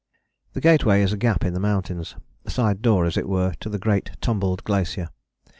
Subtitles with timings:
[0.53, 3.69] The Gateway is a gap in the mountains, a side door, as it were, to
[3.69, 5.09] the great tumbled glacier.